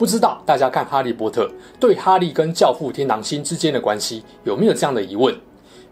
[0.00, 1.44] 不知道大家看《哈利波特》
[1.78, 5.38] 对哈利跟教父天狼星之间的关系有没有这样的疑问？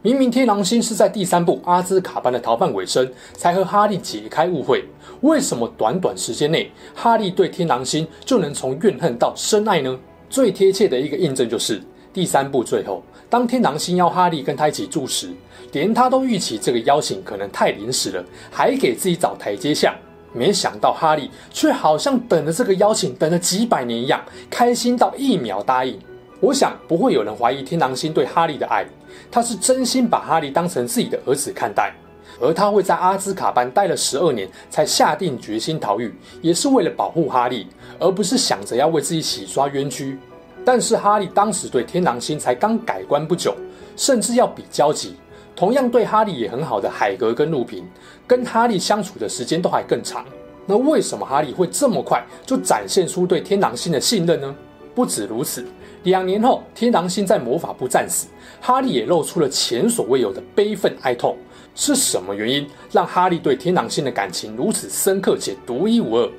[0.01, 4.83] 明明天狼星是在第三部阿兹卡班的逃犯尾声才和哈利解开误会，
[5.21, 9.95] 为什么短短时间内哈利对天狼星就能从怨恨到深爱呢？
[10.31, 11.79] 最贴切的一个印证就是
[12.11, 15.29] 第三部最后，当天狼星邀哈利跟他一起住时，
[15.73, 19.95] 连他都预期这个邀请可能太临时了，还给自己找台阶下。
[20.33, 25.99] 没想到哈利却好像等了这个邀请等了几百年一样，开心到一秒答应。
[26.41, 28.87] 我想不会有人怀疑天狼星对哈利的爱，
[29.31, 31.93] 他是真心把哈利当成自己的儿子看待。
[32.41, 37.67] 而他会在阿兹卡班待了十二年才下定决心逃狱，也是为了保护哈利，
[37.98, 40.17] 而不是想着要为自己洗刷冤屈。
[40.65, 43.57] 但是哈利当时对天狼星才刚改观不久，
[43.97, 45.17] 甚至要比交集。
[45.59, 47.84] 同样对哈利也很好的海格跟路平，
[48.28, 50.25] 跟哈利相处的时间都还更长。
[50.64, 54.55] 那为什么哈利会这么快就展现出对天狼星的信任呢？
[54.95, 55.67] 不止如此，
[56.05, 58.29] 两年后天狼星在魔法部战死，
[58.61, 61.36] 哈利也露出了前所未有的悲愤哀痛。
[61.75, 66.31] 是什么原因让哈利对天狼星的感情如此深刻且独一无二？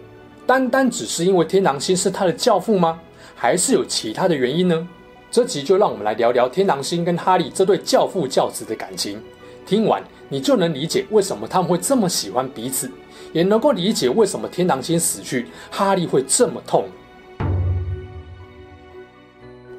[0.48, 2.98] 单单只是因为天狼星是他的教父吗？
[3.36, 4.88] 还是有其他的原因呢？
[5.32, 9.22] 这集就让我们来聊聊天狼星跟哈利这对教父教子的感情。
[9.64, 12.90] 听完你就能理解为什么他们会这么喜欢彼此，
[13.32, 16.86] 也能够理解为什么天狼星死去，哈利会这么痛。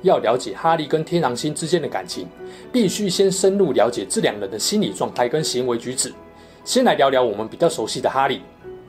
[0.03, 2.29] 要了解哈利跟天狼星之间的感情，
[2.73, 6.15] 必须先深入了解这两人的心理状态跟行为举止。
[6.65, 8.41] 先来聊聊我们比较熟悉的哈利，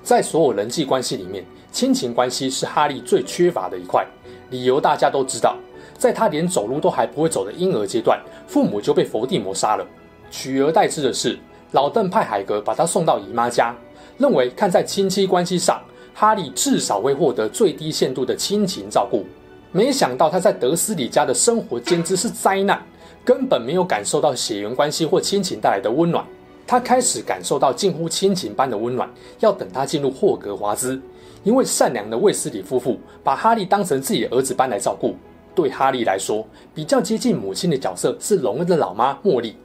[0.03, 4.05] 在所有人际关系里面，亲情关系是哈利最缺乏的一块，
[4.51, 5.57] 理由大家都知道。
[6.01, 9.85] 在他连走路都还不会走的婴儿阶段，父母就被佛地魔杀了。
[10.31, 11.37] 取而代之的是，
[11.73, 13.71] 老邓派海格把他送到姨妈家，
[14.17, 15.79] 认为看在亲戚关系上，
[16.11, 19.23] 哈利至少会获得最低限度的亲情照顾。
[19.71, 22.83] 没想到他在德思礼家的生活简直是灾难，
[23.23, 26.25] 根本没有感受到血缘关系或亲情带来的温暖。
[26.65, 29.07] 他开始感受到近乎亲情般的温暖，
[29.39, 30.99] 要等他进入霍格华兹，
[31.43, 35.15] 因为善良的卫斯理夫妇把哈利当成自己的儿子般来照顾。
[35.53, 39.55] 对哈利来说，比较接近母亲的角色是荣恩的老妈茉莉。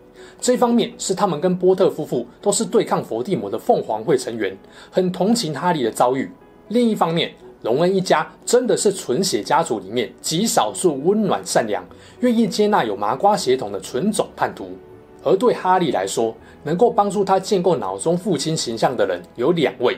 [0.41, 4.57] 这方面是他们跟波特夫妇都是对抗佛地魔的凤凰会成员，
[4.91, 6.31] 很同情哈利的遭遇。
[6.69, 7.33] 另一方面，
[7.63, 11.83] 荣恩一家真的是纯血家族里面极少数温暖善良、
[12.21, 14.71] 愿意接纳有麻瓜血统的纯种叛徒。
[15.23, 19.97] 而对哈利来说，能够帮助他建构脑中父亲形象的人有两位，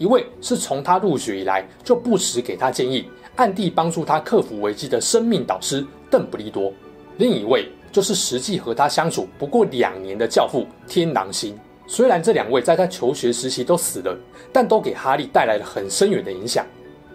[0.00, 3.04] 一位是从他入学以来就不时给他建议。
[3.36, 6.72] 暗地帮助他克服危机的生命导师邓布利多，
[7.18, 11.54] 另一位就是实际和他相处不过两年的教父天狼星。
[11.86, 14.18] 虽然这两位在他求学时期都死了，
[14.50, 16.64] 但都给哈利带来了很深远的影响。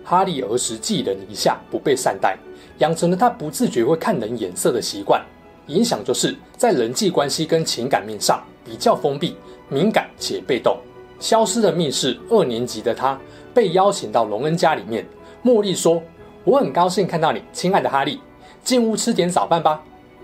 [0.04, 2.38] 哈利儿时寄人篱下，不被善待，
[2.78, 5.20] 养成了他不自觉会看人眼色的习惯。
[5.68, 9.36] 影响就是在人际关系跟情感面上比较封闭、
[9.70, 10.78] 敏感且被动。
[11.20, 13.20] 消失的密室二年级的他
[13.54, 15.06] 被邀请到隆恩家里面，
[15.44, 16.02] 茉莉说。
[16.44, 18.20] 我很高兴看到你，亲爱的哈利，
[18.64, 19.82] 进屋吃点早饭吧。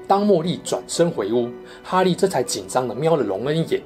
[0.07, 1.49] 当茉莉转身回屋，
[1.81, 3.81] 哈利这才紧张地瞄了隆恩一眼。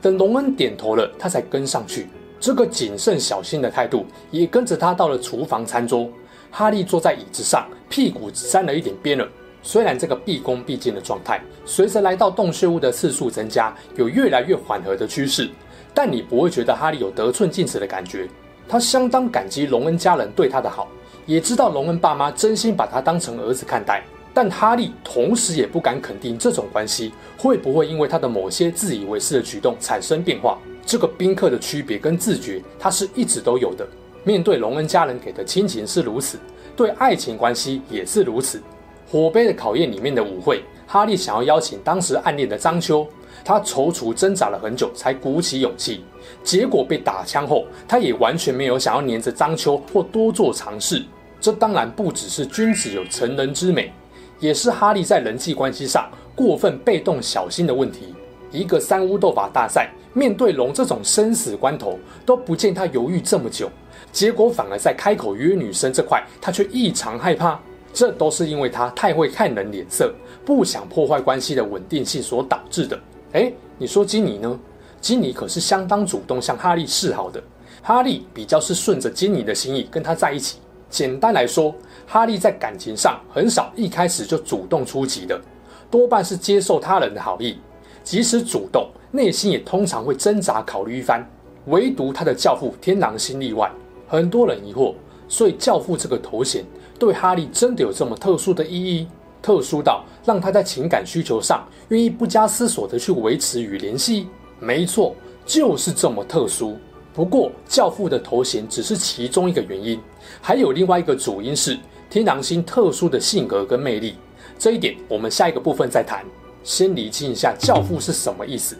[0.00, 2.08] 等隆恩点头了，他才跟上去。
[2.38, 6.08] 这个谨慎小心的态度，也跟着他到了厨房餐桌。
[6.52, 9.28] 哈利坐在椅子上，屁股沾了一点边了。
[9.62, 15.50] 虽然这个毕恭毕敬的状态，随着来到洞穴屋的次数增加，有越来越缓和的趋势，
[15.94, 18.28] 但你不会觉得哈利有得寸进尺的感觉。
[18.68, 20.88] 他相当感激隆恩家人对他的好。
[21.26, 24.02] 也知道隆恩爸妈真心把他当成儿子看待，
[24.34, 30.58] 但哈利同时也不敢肯定这种关系会不会因为他的某些自以为是的举动产生变化。
[30.84, 33.86] 这个宾客的区别跟自觉，他是一直都有的。
[34.24, 36.38] 面对隆恩家人给的亲情是如此，
[36.74, 38.60] 对爱情关系也是如此。
[39.08, 43.06] 火杯的考验里面的舞会，哈利想要邀请当时暗恋的张秋，
[43.44, 46.04] 他踌躇挣扎了很久才鼓起勇气，
[46.42, 51.04] 结果被打枪后，他也完全没有想要黏着张秋或多做尝试。
[51.40, 53.92] 这当然不只是君子有成人之美，
[54.40, 58.12] 也是哈利在人际关系上过分被动小心的问题。
[58.50, 61.96] 一个三巫斗法大赛，面对龙这种生死关头，
[62.26, 63.70] 都不见他犹豫这么久，
[64.10, 67.60] 结果反而在开口约女生这块，他却异常害怕。
[67.92, 70.14] 这都是因为他太会看人脸色，
[70.50, 72.98] 不想破坏关系的稳定性所导致的。
[73.34, 74.58] 诶，你说金妮呢？
[75.00, 77.40] 金妮可是相当主动向哈利示好的，
[77.80, 80.58] 哈利比较是顺着金妮的心意跟他在一起。
[80.88, 81.72] 简单来说，
[82.04, 85.40] 哈利在感情上很少一开始就主动出击的，
[85.88, 87.56] 多半是接受他人的好意，
[88.02, 91.24] 即使主动，内心也通常会挣扎考虑一番。
[91.66, 93.70] 唯独他的教父天狼星例外。
[94.08, 94.94] 很多人疑惑，
[95.28, 96.64] 所以教父这个头衔
[96.98, 99.06] 对哈利真的有这么特殊的意义？
[99.42, 104.28] 特殊到让他在情感需求上愿意不加思索地去维持与联系？
[104.58, 105.14] 没错，
[105.46, 106.78] 就是这么特殊。
[107.12, 110.00] 不过，教父的头衔只是其中一个原因，
[110.40, 111.78] 还有另外一个主因是
[112.08, 114.14] 天狼星特殊的性格跟魅力。
[114.58, 116.24] 这一点我们下一个部分再谈。
[116.62, 118.76] 先厘清一下教父是什么意思。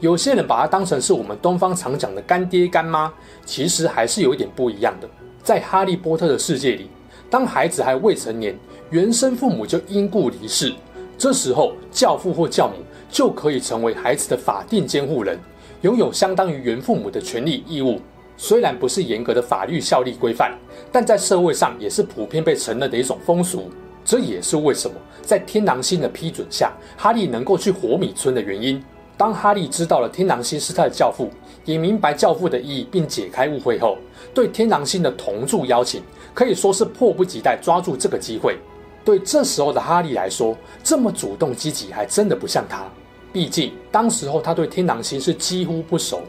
[0.00, 3.12] 有些人把它当成是我们东方常讲的干爹干妈，
[3.44, 5.08] 其实还是有一点不一样的。
[5.42, 6.88] 在哈利波特的世界里，
[7.30, 8.56] 当孩子还未成年，
[8.90, 10.72] 原生父母就因故离世，
[11.18, 12.74] 这时候教父或教母
[13.10, 15.38] 就可以成为孩子的法定监护人，
[15.82, 18.00] 拥有相当于原父母的权利义务。
[18.36, 20.52] 虽然不是严格的法律效力规范，
[20.90, 23.70] 但在社会上也是普遍被承认的一种风俗。
[24.04, 28.82] 这也是为什么在天狼星的批准下，哈利能够去活米村的原因。
[29.16, 31.30] 当哈利知道了天狼星是他的教父，
[31.64, 33.96] 也明白教父的意义，并解开误会后，
[34.34, 36.02] 对天狼星的同住邀请
[36.34, 38.58] 可以说是迫不及待抓住这个机会。
[39.04, 42.84] 对这时候的哈利来说，这么主动积极还真的不像他。
[43.32, 46.22] 毕竟当时候他对天狼星是几乎不熟，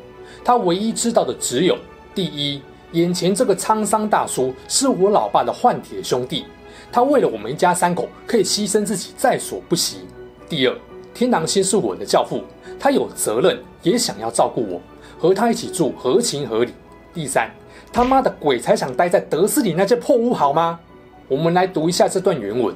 [0.44, 1.78] 他唯一知道的只有：
[2.14, 2.62] 第一，
[2.92, 6.46] 眼前这个沧桑大叔是我老爸的换铁兄弟，
[6.92, 10.00] 他为了我们一家三口可以牺牲自己在所不惜；
[10.48, 10.78] 第二，
[11.14, 12.44] 天狼星是我的教父。
[12.80, 14.82] 他有责任，也想要照顾我，
[15.18, 16.74] 和他一起住合情合理。
[17.14, 17.50] 第三，
[17.92, 20.80] 他妈的鬼才想待在德斯里那间破屋，好吗？
[21.28, 22.76] 我们来读一下这段原文。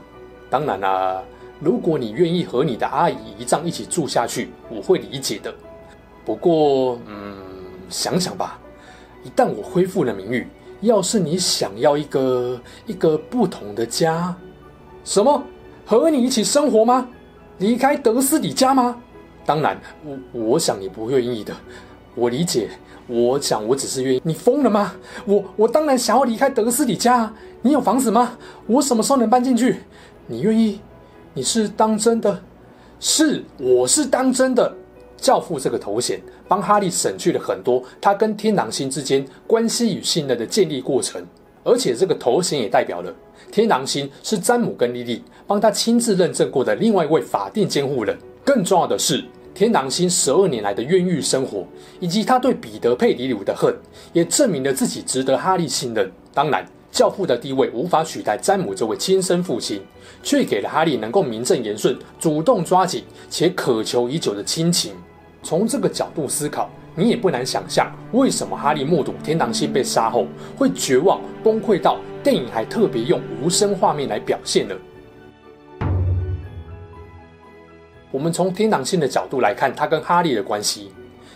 [0.50, 1.22] 当然啦、
[1.60, 5.54] 如果你愿意和你的阿姨姨丈一起住下去，我会理解的。
[6.26, 7.38] 不过，嗯，
[7.90, 8.60] 想想吧，
[9.24, 10.48] 一旦我恢复了名誉，
[10.82, 14.36] 要是你想要一个一个不同的家，
[15.04, 15.44] 什么？
[15.86, 17.08] 和你一起生活吗？
[17.58, 18.96] 离开德斯里家吗？
[19.50, 19.76] 当然，
[20.06, 21.52] 我我想你不愿意的，
[22.14, 22.70] 我理解。
[23.08, 24.22] 我想我只是愿意。
[24.24, 24.94] 你疯了吗？
[25.26, 27.34] 我我当然想要离开德斯里家。
[27.64, 28.38] 你有房子吗？
[28.68, 29.78] 我什么时候能搬进去？
[30.28, 30.80] 你愿意？
[31.34, 32.40] 你是当真的？
[33.00, 34.72] 是，我是当真的。
[35.18, 41.26] 教父这个头衔帮哈利省去了很多他跟天狼星之间关系与信任的建立过程，
[41.64, 43.12] 而且这个头衔也代表了
[43.52, 48.16] 天狼星是詹姆跟莉莉帮他亲自认证过的另外一位法定监护人。
[48.46, 49.26] 更重要的是。
[49.54, 51.66] 天狼星十二年来的冤狱生活，
[52.00, 53.76] 以及他对彼得·佩迪鲁的恨，
[54.14, 56.10] 也证明了自己值得哈利信任。
[56.34, 59.82] 当然，教父的地位无法取代詹姆这位亲生父亲，
[60.24, 64.94] 却给了哈利能够名正言顺、主动抓紧且渴求已久的亲情。
[65.44, 70.26] 从这个角度思考，你也不难想象，为什么哈利目睹天狼星被杀后，
[70.58, 74.76] 会绝望崩溃到电影还特别用无声画面来表现了。
[78.12, 80.92] 我们从天狼星的角度来看，他跟哈利的关系。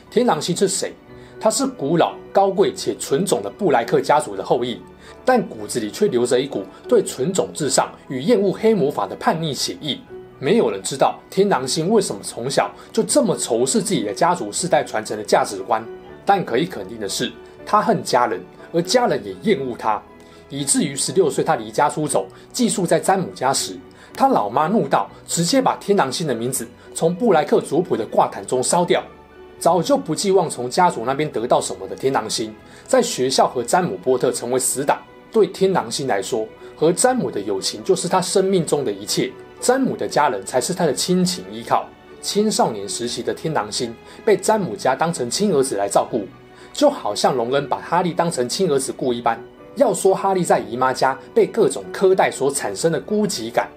[0.09, 0.91] 天狼星是谁？
[1.39, 4.81] 他是古老、高贵且纯种的布莱克家族的后裔，
[5.23, 9.99] 但骨子里却留着一股对纯种至上与厌恶黑魔法的叛逆血液。
[10.39, 15.85] 没有人知道天狼星为什么从小就这么仇视自己的家族世代传承的价值观，
[16.25, 17.31] 但可以肯定的是，
[17.65, 20.01] 他恨家人，而家人也厌恶他，
[20.49, 23.77] 以至于十六岁他离家出走，寄宿在詹姆家时。
[24.15, 29.03] 他老妈怒道，直接把天狼星的名字从布莱克族谱的挂毯中烧掉。
[29.59, 32.53] 早就不寄望从家族那边得到什么的天狼星，
[32.85, 35.01] 在学校和詹姆波特成为死党。
[35.31, 41.87] 对天狼星来说，和詹姆的友情就是他生命中的一切，詹姆的家人才是他的亲情依靠。
[42.21, 46.25] 青少年时期的天狼星被詹姆家当成亲儿子来照顾，
[46.71, 49.41] 就好像荣恩把哈利当成亲儿子顾一般。
[49.75, 53.69] 要说哈利在姨妈家被各种苛待所产生的孤寂感。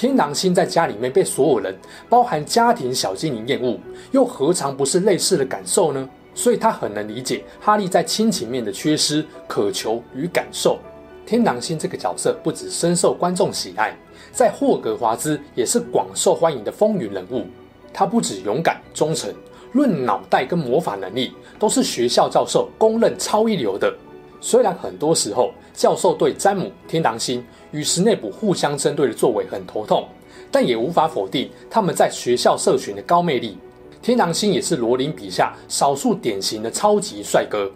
[0.00, 1.76] 天狼星在家里面被所有人，
[2.08, 3.76] 包含家庭小精灵厌恶，
[4.12, 6.08] 又何尝不是类似的感受呢？
[6.36, 10.78] 所以他很能理解哈利在亲情面的缺失、渴求与感受。
[11.26, 13.92] 天狼星这个角色不止深受观众喜爱，
[14.30, 17.44] 在霍格华兹也是广受欢迎的风云人物。
[17.92, 19.34] 他不止勇敢忠诚，
[19.72, 23.92] 论脑袋跟魔法能力，都是学校教授公认超一流的。
[24.40, 30.06] 虽然很多时候教授对詹姆、天狼星与史内普互相针对的作为很头痛，
[30.50, 33.58] 但也无法否定他们在学校社群的高魅力。
[34.00, 37.70] 天狼星也是罗琳笔下少数典型的超级帅哥，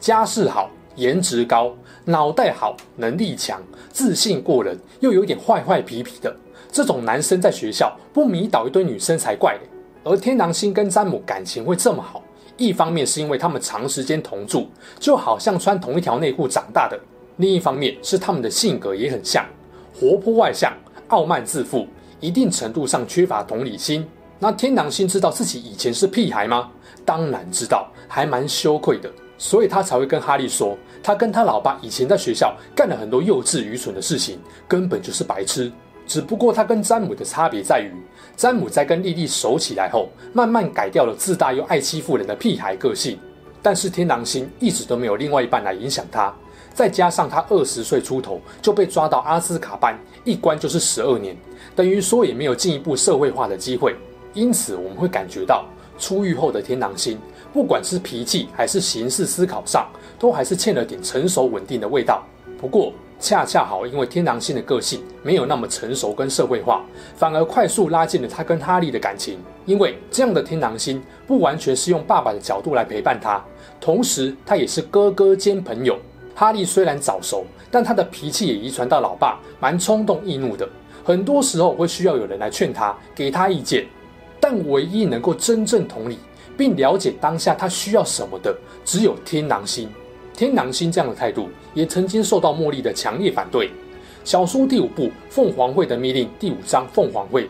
[0.00, 1.72] 家世好、颜值高，
[2.04, 6.36] 脑袋好，能力强，自信过人，又有点坏坏皮皮的，
[6.72, 9.60] 这种男生在学校不迷倒一堆女生才怪嘞。
[10.02, 12.22] 而天狼星跟詹姆感情会这么好，
[12.58, 14.68] 一方面是因为他们长时间同住，
[15.00, 16.98] 就好像穿同一条内裤长大的；
[17.36, 19.46] 另一方面是他们的性格也很像，
[19.94, 20.72] 活泼外向、
[21.08, 21.86] 傲慢自负，
[22.20, 24.06] 一定程度上缺乏同理心。
[24.40, 26.70] 那天狼星知道自己以前是屁孩吗？
[27.04, 35.72] 当然知道，还蛮羞愧的，所以他才会跟哈利说，他跟他老爸以前在学校干了很多幼稚愚蠢的事情，根本就是白痴。
[36.08, 37.92] 只不过他跟詹姆的差别在于，
[38.34, 43.18] 詹姆在跟莉莉熟起来后，慢慢改掉了自大又爱欺负人的屁孩个性。
[43.60, 46.34] 但是天狼星一直都没有另外一半来影响他，
[46.72, 51.36] 再加上他二十岁出头就被抓到阿斯卡班，一关就是十二年，
[51.76, 53.94] 等于说也没有进一步社会化的机会。
[54.32, 55.66] 因此，我们会感觉到
[55.98, 57.18] 出狱后的天狼星，
[57.52, 59.86] 不管是脾气还是行事思考上，
[60.18, 62.22] 都还是欠了点成熟稳定的味道。
[62.58, 66.84] 不过，恰恰好因为天狼星的个性没有那么成熟跟社会化，
[67.16, 69.38] 反而快速拉近了他跟哈利的感情。
[69.66, 73.44] 因为这样的天狼星不完全是用爸爸的角度来陪伴他，
[73.80, 75.98] 同时他也是哥哥兼朋友。
[76.34, 80.68] 哈利虽然早熟，但他的脾气也遗传到老爸，蛮冲动易怒的，
[81.04, 83.84] 很多时候会需要有人来劝他，给他意见。
[84.38, 86.16] 但唯一能够真正同理
[86.56, 89.88] 并了解当下他需要什么的，只有天狼星。
[90.38, 93.68] 天狼星这样的态度也曾经受到茉莉的强烈反对。
[94.22, 97.42] 小说第五部《凤凰会的密令》第五章《凤凰会》，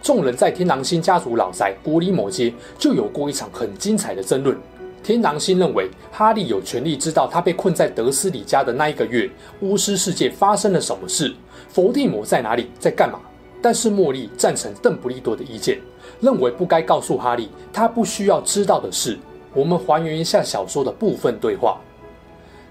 [0.00, 4.56] 众人在天狼星家族老宅古里某街就有过一场很精彩的争论。
[5.02, 11.34] 天狼星认为哈利有权利知道他被困在德思礼家的那一个月，巫师世界发生了什么事，
[11.68, 13.18] 伏地魔在哪里，在干嘛。
[13.60, 15.80] 但是茉莉赞成邓布利多的意见，
[16.20, 19.18] 认为不该告诉哈利他不需要知道的事。
[19.52, 21.80] 我们还原一下小说的部分对话：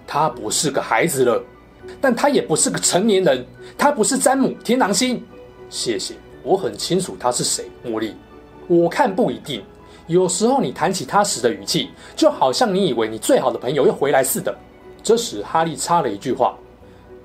[0.08, 1.44] 他不是个孩子了，
[2.00, 3.46] 但他也不是个成年人。
[3.78, 5.24] 他不是詹姆天狼星。
[5.70, 7.66] 谢谢，我很清楚他是谁。
[7.86, 8.14] 茉莉，
[8.68, 9.64] 我看不一定。
[10.08, 14.56] 有时候你谈起他时的语气，就好像你以为你最好的朋友又回来似的。
[15.02, 16.56] 这时哈利插了一句话：“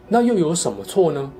[0.09, 1.31] 那又有什么错呢？”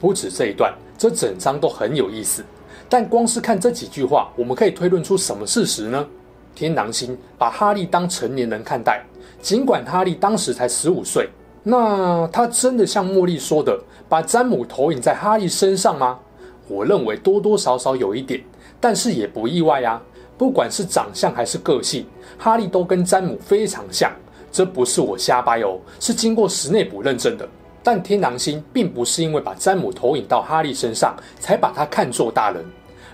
[0.00, 0.72] 不止这一段。
[0.96, 2.44] 这整章都很有意思，
[2.86, 6.06] 但光是看这几句话，我们可以推论出什么事实呢？
[6.54, 9.02] 天狼星把哈利当成年人看待，
[9.40, 11.28] 尽管哈利当时才十五岁，
[11.62, 16.18] 那他真的像茉莉说的，把詹姆投影在哈利身上吗？
[16.68, 18.40] 我认为多多少少有一点，
[18.80, 20.00] 但是也不意外啊。
[20.38, 22.06] 不管是长相还是个性，
[22.38, 24.10] 哈利都跟詹姆非常像，
[24.50, 27.46] 这不是我瞎掰哦，是经过史内普认证的。
[27.82, 32.64] 但天狼星并不是因为把詹姆投影到哈利身上，才把他看作大人。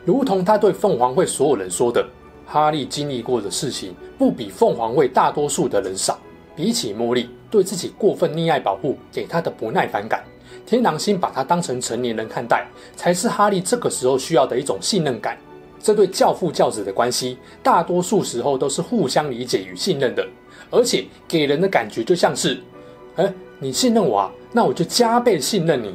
[0.05, 2.07] 如同他对凤凰会所有人说的
[2.47, 6.19] ：“哈利经历过的事情，不比凤凰卫大多数的人少。
[6.55, 10.25] 比起茉莉对自己过分溺爱保护给他的不耐烦感，
[10.65, 15.37] 天狼星把他当成成年人看待，才是哈利这个时候需要的一种信任感。
[15.79, 20.27] 这对教父教子的关系，大多数时候都是互相理解与信任的，
[20.71, 22.59] 而且给人的感觉就像是：
[23.17, 25.95] 哎，你信任我啊。”那我就加倍信任你，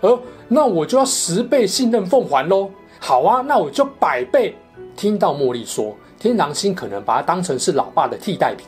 [0.00, 2.70] 而那我就要十倍信任凤凰喽。
[2.98, 4.56] 好啊，那我就百倍。
[4.98, 8.66] 听到茉莉说，天狼星可能把他当成是老爸的替代品。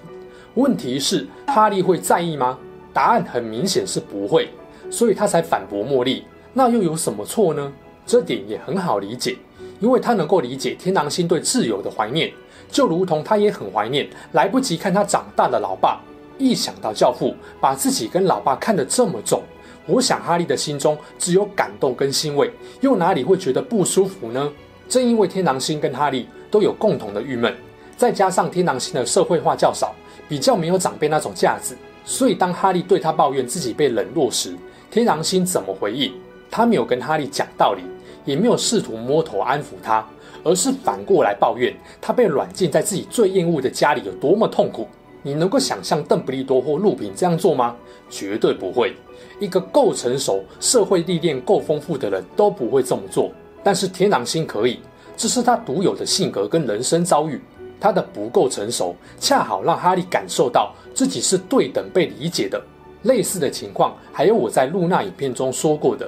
[0.54, 2.56] 问题是，哈利会在意吗？
[2.92, 4.48] 答案很明显是不会，
[4.92, 6.22] 所以他才反驳茉莉。
[6.52, 7.72] 那又有什么错呢？
[8.06, 9.36] 这点也很好理解，
[9.80, 12.32] 因为他能够理解天狼星对自由的怀念，
[12.70, 16.00] 就如同他也很怀念来不及看他长大的老爸。
[16.38, 19.42] 一想到教父把自己跟老爸看得这么重，
[19.84, 22.48] 我想哈利的心中只有感动跟欣慰，
[22.82, 24.48] 又哪里会觉得不舒服呢？
[24.90, 27.54] 正因为天狼星跟哈利都有共同的郁闷，
[27.96, 29.94] 再加上天狼星的社会化较少，
[30.28, 34.52] 比较没有长辈那种架子，所以当哈利对他抱怨自己被冷落时，
[34.90, 36.12] 天狼星怎么回应？
[36.50, 37.84] 他没有跟哈利讲道理，
[38.24, 40.04] 也没有试图摸头安抚他，
[40.42, 44.88] 而是反过来抱怨他被软禁在自己最厌恶的家里有多么痛苦。
[45.22, 47.76] 你能够想象邓布利多或路平这样做吗？
[48.08, 48.92] 绝对不会。
[49.38, 53.30] 一个够成熟、社会历练够丰富的人都不会这么做。
[53.62, 54.80] 但是天狼星可以，
[55.16, 57.40] 这是他独有的性格跟人生遭遇。
[57.78, 62.62] 他的不够成熟，恰好让哈利感受到自己是对等被理解的。
[63.04, 66.06] 类似的情况，还有我在露娜影片中说过的：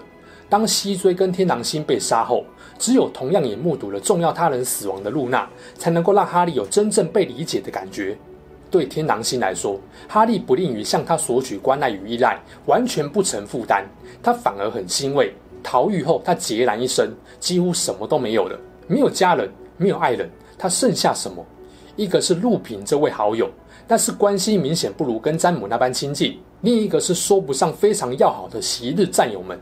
[0.50, 2.44] 当西追跟天狼星被杀后，
[2.78, 8.18] 只有同样也目睹了重要他人死亡的露娜，才能够让哈利有真正被理解的感觉。
[8.70, 13.86] 对天狼星来说，哈利不吝于向他索取关爱与依赖，完全不成负担。
[14.22, 15.34] 他反而很欣慰。
[15.62, 20.28] 逃狱后，他孑然一身，几乎什么都没有了，没有家人，没有爱人，
[20.58, 21.44] 他剩下什么？
[21.96, 23.50] 一个是陆平这位好友，
[23.86, 26.38] 但是关系明显不如跟詹姆那般亲近。
[26.62, 29.58] 另一个是说不上非常要好的昔日战友们。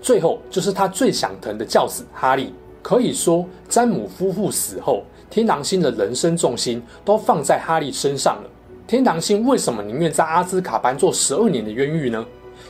[0.00, 2.52] 最后就是他最想疼的教子哈利。
[2.82, 8.50] 可以说，詹姆夫妇死后，天狼星的人生重心都放在哈利身上了。
[8.86, 12.24] 天狼星为什么宁愿在阿兹卡班做十二年的冤狱呢？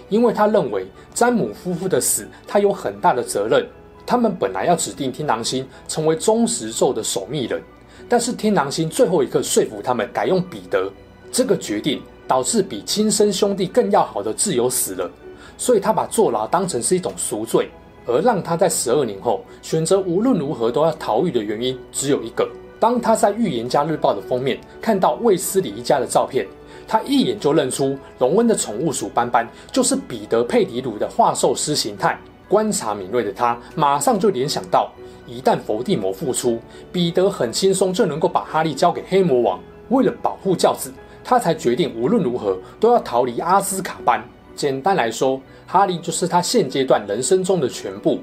[0.08, 3.66] 因为他认为詹姆夫妇的死，他有很大的责任。
[4.06, 7.62] 他们本来要指定天狼星成为忠实咒的守密人，
[8.08, 10.90] 但是天狼星最后一刻说服他们改用彼得。
[11.30, 15.10] 这个决定导致比亲生兄弟更要好的挚友死了，
[15.58, 17.68] 所以他把坐牢当成是一种赎罪。
[18.06, 22.48] 而让他在十二年后选择无论如何都要逃狱的原因只有一个：
[22.80, 26.46] 当他在《预言家日报》的封面看到卫斯理一家的照片，
[26.88, 32.18] 他一眼就认出荣恩的宠物鼠斑斑就是彼得·佩迪鲁的画兽师形态。
[32.48, 34.90] 观察敏锐的他，马上就联想到，
[35.26, 36.58] 一旦伏地魔复出，
[36.90, 39.60] 彼得很轻松就能够把哈利交给黑魔王。
[39.90, 40.90] 为了保护教子，
[41.22, 44.24] 他才决定无论如何都要逃离阿兹卡班。
[44.56, 48.18] 简单来说，哈利就是他现阶段人生中的全部。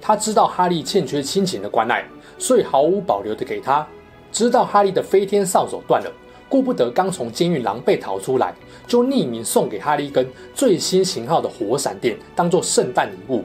[0.00, 2.04] 他知道哈利欠缺亲情的关爱，
[2.38, 3.86] 所以毫无保留地给他。
[4.32, 6.10] 知道哈利的飞天扫帚断了，
[6.52, 8.54] 顾不得刚从监狱狼狈逃出来，
[8.86, 13.42] 就匿名送给哈利一根最新型号的火闪电，当做圣诞礼物。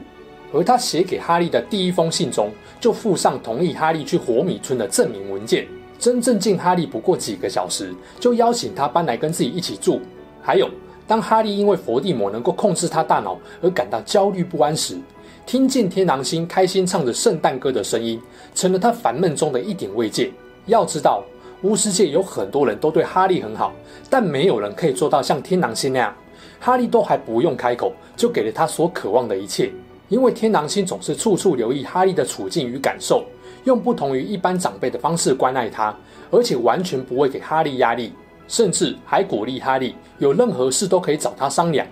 [0.52, 5.66] 而他写给哈利的第一封信中，就附上同意哈利去火米村的证明文件。
[5.98, 10.02] 真正见哈利不过几个小时，就邀请他搬来跟自己一起住。
[10.42, 10.68] 还有。
[11.06, 14.98] 当哈利因为伏地魔能够控制他大脑而感到焦虑不安时，
[15.46, 18.20] 听见天狼星开心唱着圣诞歌的声音，
[18.54, 20.30] 成了他烦闷中的一点慰藉。
[20.66, 21.24] 要知道，
[21.62, 23.72] 巫师界有很多人都对哈利很好，
[24.08, 26.14] 但没有人可以做到像天狼星那样，
[26.60, 29.70] 哈利都还不用开口就给了他所渴望的一切。
[30.08, 33.24] 因为天狼星总是处处留意哈利的处境与感受，
[33.64, 35.94] 用不同于一般长辈的方式关爱他，
[36.30, 38.12] 而且完全不会给哈利压力。
[38.46, 41.86] 甚至还鼓励哈利有任何事都可以找他商量，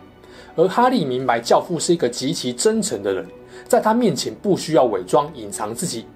[0.54, 3.26] 而哈利明白教父是一个极其真诚的人，
[3.68, 6.06] 在他面前不需要伪装隐藏自己。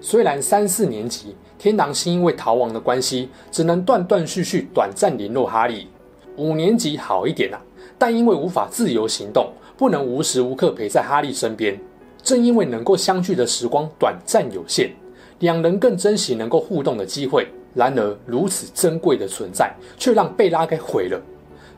[0.00, 5.88] 虽然三四年级天狼星因为逃亡的关系，只能断断续续短暂联络哈利，
[6.38, 7.60] 五年级好一点啊，
[7.98, 11.78] 但因为无法自由行动，不能无时无刻陪在哈利身边。
[12.22, 14.90] 正因为能够相聚的时光短暂有限，
[15.40, 17.46] 两人更珍惜能够互动的机会。
[17.74, 21.20] 然而，如此珍贵的存在却让贝拉给毁了，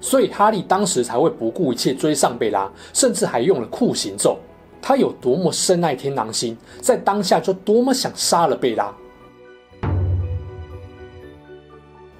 [0.00, 4.38] 所以哈利当时才会不顾一切追上贝拉，甚至还用了酷刑咒。
[4.80, 8.94] 他有多么深爱天狼星，在当下就多么想杀了贝拉。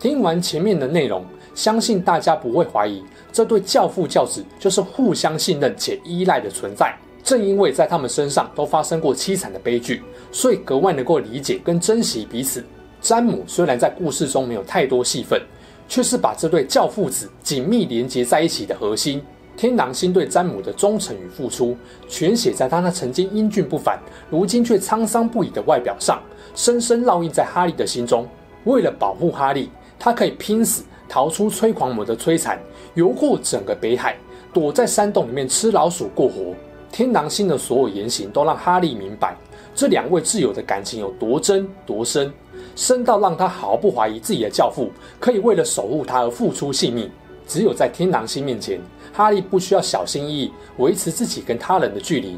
[0.03, 6.93] 听完前面的内容，相信大家不会怀疑，这对教父教子就是互相信任且依赖的存在。
[7.23, 12.65] 正因为在他们身上都发生过凄惨的悲剧，所以格外能够理解跟珍惜彼此。
[13.01, 15.41] 詹姆虽然在故事中没有太多戏份，
[15.87, 19.23] 却是把这对教父子紧密连接在一起的核心。
[19.57, 21.77] 天狼星对詹姆的忠诚与付出，
[22.09, 26.21] 全写在他那曾经英俊不凡，如今却沧桑不已的外表上，
[26.57, 28.27] 深深烙印在哈利的心中。
[28.65, 29.69] 为了保护哈利，
[30.05, 32.61] 他可以拼死逃出催狂魔的摧残，
[32.95, 34.17] 游过整个北海，
[34.53, 36.53] 躲在山洞里面吃老鼠过活。
[36.91, 39.37] 天狼星的所有言行都让哈利明白，
[39.77, 42.33] 这两位挚友的感情有多真多深。
[42.75, 47.09] 深到让他毫不怀疑自己的教父可以为了守护他而付出性命。
[47.47, 48.81] 只有在天狼星面前，
[49.13, 52.37] 哈利不需要小心翼翼维持自己跟他人的距离，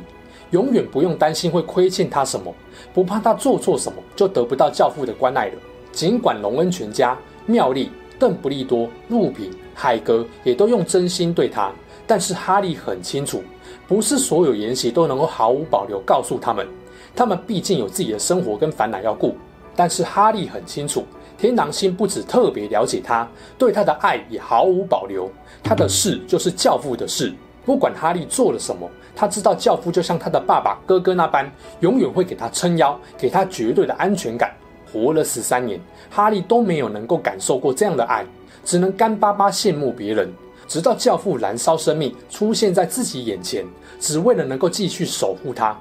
[0.50, 2.54] 永远不用担心会亏欠他什么，
[2.92, 5.54] 不怕他做错什么就得不到教父的关爱了。
[5.92, 11.70] 尽管隆恩全家、妙丽、邓布利多、路平、海格也都用真心对他，
[12.06, 13.42] 但是哈利很清楚，
[13.86, 16.66] 不是所有言行都能够毫无保留告诉他们，
[17.14, 19.36] 他们毕竟有自己的生活跟烦恼要顾。
[19.76, 21.04] 但是哈利很清楚，
[21.36, 23.28] 天狼星不止特别了解他，
[23.58, 25.28] 对他的爱也毫无保留。
[25.64, 34.54] 他的事就是教父的事，不管哈利做了什么，他知道教父就像他的爸爸、哥哥那般，永远会给他撑腰，给他绝对的安全感。
[34.94, 38.24] 活了十三年，哈利都没有能够感受过这样的爱，
[38.64, 40.32] 只能干巴巴羡慕别人。
[40.68, 43.66] 直到教父燃烧生命出现在自己眼前，
[43.98, 45.76] 只为了能够继续守护他。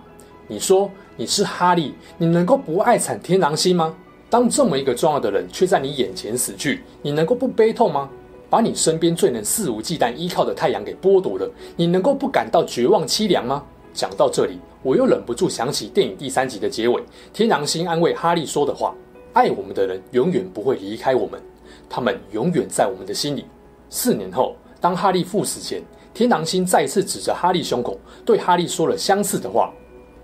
[0.47, 3.95] 你说你是哈利，你能够不爱惨天狼星吗？
[4.31, 8.09] 当这么一个重要的人却在你眼前死去，你能够不悲痛吗？
[8.49, 13.63] 把你身边最能肆无忌惮依靠的太阳给剥夺了，你能够不感到绝望凄凉吗？
[13.93, 17.01] 讲到这里，我又忍不住想起电影第三集的结尾，
[17.31, 18.95] 天狼星安慰哈利说的话
[19.33, 21.39] ：“爱我们的人永远不会离开我们，
[21.87, 23.45] 他们永远在我们的心里。”
[23.89, 25.81] 四年后，当哈利赴死前，
[26.13, 29.71] 天狼星再次指着哈利胸口，对哈利说了相似的话。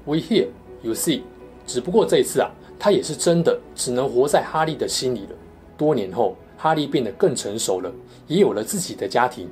[0.05, 0.47] We hear,
[0.82, 1.21] you see。
[1.67, 5.36] 只不过这一次啊，他也是真的只能活在哈利的心里了。
[5.77, 7.91] 多年后，哈利变得更成熟了，
[8.25, 9.47] 也有了自己的家庭。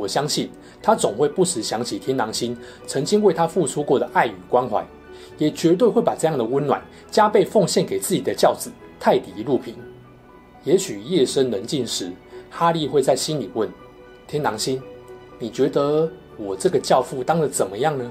[0.00, 0.48] 我相信
[0.82, 4.82] 他总会不时想起天狼星曾经为他付出过的爱与关怀，
[5.36, 9.74] 也绝对会把这样的温暖加倍奉献给自己的教子泰迪·路平。
[10.64, 12.10] 也许夜深人静时，
[12.48, 13.68] 哈利会在心里问：
[14.26, 14.80] 天狼星，
[15.38, 18.10] 你觉得我这个教父当得怎么样呢？